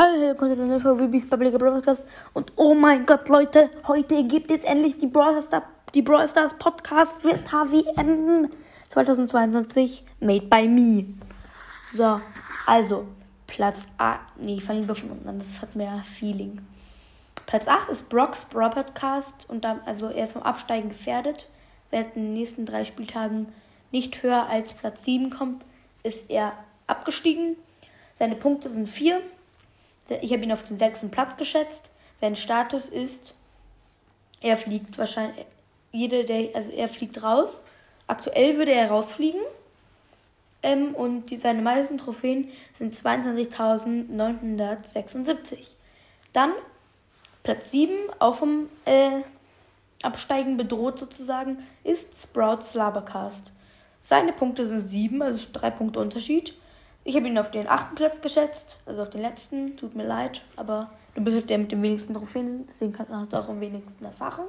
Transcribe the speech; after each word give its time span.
Hallo, 0.00 0.20
willkommen 0.20 0.80
zu 0.80 0.94
Bibis 0.94 1.28
Public 1.28 1.58
Broadcast. 1.58 2.04
Und 2.32 2.52
oh 2.54 2.72
mein 2.72 3.04
Gott, 3.04 3.28
Leute, 3.28 3.68
heute 3.88 4.22
gibt 4.22 4.48
es 4.48 4.62
endlich 4.62 4.96
die 4.96 5.08
Brawl 5.08 5.42
Stars, 5.42 5.64
die 5.92 6.02
Brawl 6.02 6.28
Stars 6.28 6.54
Podcast 6.56 7.20
für 7.20 7.34
HWM 7.34 8.48
2022 8.90 10.04
Made 10.20 10.46
by 10.46 10.68
Me. 10.68 11.04
So, 11.92 12.20
also, 12.64 13.08
Platz 13.48 13.88
A. 13.98 14.20
Nee, 14.36 14.58
ich 14.58 14.62
fange 14.62 14.82
lieber 14.82 14.94
von 14.94 15.10
unten 15.10 15.28
an, 15.30 15.40
das 15.40 15.60
hat 15.60 15.74
mehr 15.74 16.04
Feeling. 16.16 16.60
Platz 17.46 17.66
8 17.66 17.88
ist 17.88 18.08
Brocks 18.08 18.44
Brawl 18.44 18.70
Podcast 18.70 19.46
und 19.48 19.64
dann, 19.64 19.80
also 19.84 20.10
er 20.10 20.26
ist 20.26 20.34
vom 20.34 20.44
Absteigen 20.44 20.90
gefährdet. 20.90 21.48
Wer 21.90 22.02
in 22.14 22.22
den 22.22 22.34
nächsten 22.34 22.66
drei 22.66 22.84
Spieltagen 22.84 23.52
nicht 23.90 24.22
höher 24.22 24.46
als 24.48 24.70
Platz 24.70 25.04
7 25.04 25.30
kommt, 25.30 25.64
ist 26.04 26.30
er 26.30 26.52
abgestiegen. 26.86 27.56
Seine 28.14 28.36
Punkte 28.36 28.68
sind 28.68 28.88
4. 28.88 29.22
Ich 30.08 30.32
habe 30.32 30.42
ihn 30.42 30.52
auf 30.52 30.64
den 30.64 30.78
sechsten 30.78 31.10
Platz 31.10 31.36
geschätzt. 31.36 31.90
Sein 32.20 32.36
Status 32.36 32.88
ist, 32.88 33.34
er 34.40 34.56
fliegt 34.56 34.96
wahrscheinlich, 34.98 35.46
jede 35.92 36.24
der, 36.24 36.48
also 36.54 36.70
er 36.70 36.88
fliegt 36.88 37.22
raus. 37.22 37.62
Aktuell 38.06 38.56
würde 38.56 38.72
er 38.72 38.90
rausfliegen. 38.90 39.42
Ähm, 40.62 40.94
und 40.94 41.26
die, 41.26 41.36
seine 41.38 41.60
meisten 41.62 41.98
Trophäen 41.98 42.50
sind 42.78 42.94
22.976. 42.94 45.66
Dann 46.32 46.52
Platz 47.42 47.70
7, 47.70 47.92
auch 48.18 48.36
vom 48.36 48.70
äh, 48.84 49.20
Absteigen 50.02 50.56
bedroht 50.56 50.98
sozusagen, 50.98 51.58
ist 51.84 52.20
Sprout 52.20 52.62
Slabercast. 52.62 53.52
Seine 54.00 54.32
Punkte 54.32 54.66
sind 54.66 54.80
7, 54.80 55.22
also 55.22 55.46
3 55.52 55.70
Punkte 55.70 56.00
Unterschied. 56.00 56.54
Ich 57.08 57.16
habe 57.16 57.26
ihn 57.26 57.38
auf 57.38 57.50
den 57.50 57.66
achten 57.66 57.94
Platz 57.94 58.20
geschätzt, 58.20 58.80
also 58.84 59.00
auf 59.00 59.08
den 59.08 59.22
letzten. 59.22 59.78
Tut 59.78 59.96
mir 59.96 60.06
leid, 60.06 60.42
aber 60.56 60.90
du 61.14 61.24
bist 61.24 61.36
halt 61.36 61.48
der 61.48 61.56
mit 61.56 61.72
den 61.72 61.80
wenigsten 61.80 62.12
Trophäen, 62.12 62.66
deswegen 62.68 62.98
hast 62.98 63.32
du 63.32 63.38
auch 63.38 63.48
am 63.48 63.62
wenigsten 63.62 64.04
Erfahrung. 64.04 64.48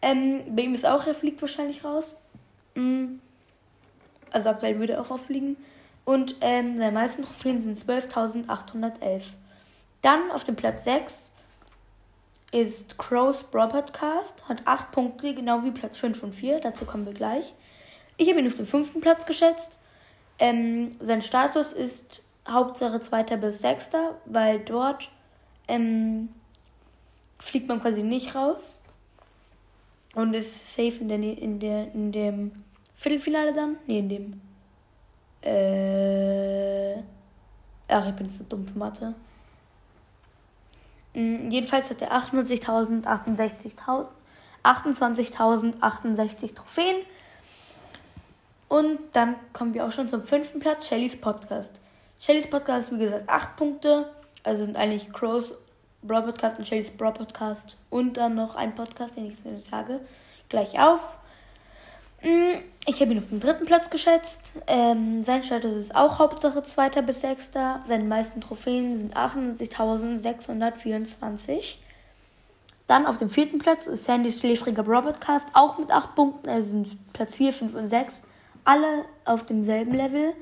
Ähm, 0.00 0.54
bei 0.54 0.62
ihm 0.62 0.74
ist 0.74 0.86
auch, 0.86 1.04
er 1.04 1.16
fliegt 1.16 1.42
wahrscheinlich 1.42 1.84
raus. 1.84 2.16
Mm. 2.76 3.16
Also 4.30 4.50
aktuell 4.50 4.78
würde 4.78 4.92
er 4.92 5.00
auch 5.00 5.10
rausfliegen. 5.10 5.56
Und 6.04 6.36
ähm, 6.42 6.78
seine 6.78 6.92
meisten 6.92 7.24
Trophäen 7.24 7.60
sind 7.60 7.76
12.811. 7.76 9.24
Dann 10.00 10.30
auf 10.30 10.44
dem 10.44 10.54
Platz 10.54 10.84
6 10.84 11.34
ist 12.52 12.98
Crow's 12.98 13.42
Brawl 13.42 13.66
Podcast, 13.66 14.48
hat 14.48 14.62
8 14.64 14.92
Punkte, 14.92 15.34
genau 15.34 15.64
wie 15.64 15.72
Platz 15.72 15.96
5 15.96 16.22
und 16.22 16.36
4. 16.36 16.60
Dazu 16.60 16.84
kommen 16.84 17.04
wir 17.04 17.14
gleich. 17.14 17.52
Ich 18.16 18.28
habe 18.28 18.38
ihn 18.38 18.46
auf 18.46 18.54
den 18.54 18.66
fünften 18.66 19.00
Platz 19.00 19.26
geschätzt. 19.26 19.80
Ähm, 20.38 20.90
sein 21.00 21.22
Status 21.22 21.72
ist 21.72 22.22
Hauptsache 22.48 23.00
Zweiter 23.00 23.36
bis 23.36 23.60
Sechster, 23.60 24.16
weil 24.26 24.60
dort 24.60 25.08
ähm, 25.68 26.28
fliegt 27.38 27.68
man 27.68 27.80
quasi 27.80 28.02
nicht 28.02 28.34
raus 28.34 28.82
und 30.14 30.34
ist 30.34 30.74
safe 30.74 30.98
in, 31.00 31.08
der, 31.08 31.18
in, 31.18 31.60
der, 31.60 31.92
in 31.94 32.12
dem 32.12 32.64
Viertelfinale 32.96 33.52
dann. 33.52 33.76
Nee, 33.86 34.00
in 34.00 34.08
dem. 34.08 34.40
Äh, 35.42 37.02
ach, 37.88 38.08
ich 38.08 38.14
bin 38.14 38.30
so 38.30 38.44
dumm 38.44 38.66
für 38.66 38.78
Mathe. 38.78 39.14
Mhm, 41.14 41.50
jedenfalls 41.50 41.90
hat 41.90 42.02
er 42.02 42.12
28.068 42.12 44.06
28.068 44.64 46.54
Trophäen 46.54 46.96
und 48.74 48.98
dann 49.12 49.36
kommen 49.52 49.72
wir 49.72 49.86
auch 49.86 49.92
schon 49.92 50.08
zum 50.08 50.24
fünften 50.24 50.58
Platz, 50.58 50.88
Shellys 50.88 51.20
Podcast. 51.20 51.78
Shellys 52.18 52.50
Podcast, 52.50 52.90
wie 52.90 53.04
gesagt, 53.04 53.28
acht 53.28 53.54
Punkte. 53.54 54.10
Also 54.42 54.64
sind 54.64 54.76
eigentlich 54.76 55.12
Crows 55.12 55.54
Brawl 56.02 56.22
Podcast 56.22 56.58
und 56.58 56.66
Shellys 56.66 56.90
Brawl 56.90 57.12
Podcast. 57.12 57.76
Und 57.88 58.16
dann 58.16 58.34
noch 58.34 58.56
ein 58.56 58.74
Podcast, 58.74 59.14
den 59.14 59.26
ich 59.26 59.34
jetzt 59.44 59.68
sage, 59.68 60.00
gleich 60.48 60.76
auf. 60.76 61.14
Mm, 62.24 62.54
ich 62.88 63.00
habe 63.00 63.12
ihn 63.12 63.18
auf 63.18 63.28
den 63.28 63.38
dritten 63.38 63.64
Platz 63.64 63.90
geschätzt. 63.90 64.42
Ähm, 64.66 65.22
sein 65.22 65.44
Status 65.44 65.76
ist 65.76 65.94
auch 65.94 66.18
Hauptsache 66.18 66.64
Zweiter 66.64 67.02
bis 67.02 67.20
Sechster. 67.20 67.84
Seine 67.86 68.02
meisten 68.02 68.40
Trophäen 68.40 68.98
sind 68.98 69.16
98.624. 69.16 71.76
Dann 72.88 73.06
auf 73.06 73.18
dem 73.18 73.30
vierten 73.30 73.60
Platz 73.60 73.86
ist 73.86 74.04
Sandys 74.04 74.40
schläfriger 74.40 74.82
Brawl 74.82 75.02
Podcast, 75.02 75.46
auch 75.52 75.78
mit 75.78 75.92
8 75.92 76.16
Punkten. 76.16 76.48
Also 76.48 76.70
sind 76.70 77.12
Platz 77.12 77.36
4, 77.36 77.52
5 77.52 77.74
und 77.76 77.88
6 77.88 78.33
alle 78.64 79.04
auf 79.24 79.46
demselben 79.46 79.94
Level. 79.94 80.34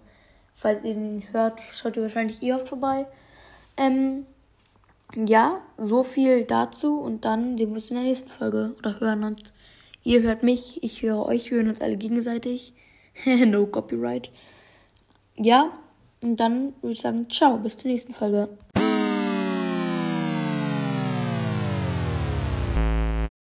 falls 0.54 0.84
ihr 0.84 0.92
ihn 0.92 1.24
hört, 1.32 1.60
schaut 1.60 1.96
ihr 1.96 2.02
wahrscheinlich 2.02 2.42
eh 2.42 2.52
oft 2.52 2.68
vorbei. 2.68 3.06
Ähm, 3.76 4.26
ja, 5.14 5.60
so 5.76 6.04
viel 6.04 6.44
dazu 6.44 7.00
und 7.00 7.24
dann 7.24 7.58
sehen 7.58 7.70
wir 7.70 7.74
uns 7.74 7.90
in 7.90 7.96
der 7.96 8.04
nächsten 8.04 8.30
Folge 8.30 8.74
oder 8.78 9.00
hören 9.00 9.24
uns. 9.24 9.52
Ihr 10.04 10.22
hört 10.22 10.42
mich, 10.42 10.82
ich 10.82 11.02
höre 11.02 11.26
euch, 11.26 11.50
wir 11.50 11.58
hören 11.58 11.68
uns 11.68 11.80
alle 11.80 11.96
gegenseitig. 11.96 12.74
no 13.24 13.66
copyright. 13.66 14.30
Ja, 15.36 15.70
und 16.22 16.38
dann 16.38 16.74
würde 16.82 16.92
ich 16.92 17.00
sagen, 17.00 17.28
ciao, 17.30 17.56
bis 17.56 17.76
zur 17.76 17.90
nächsten 17.90 18.12
Folge. 18.12 18.48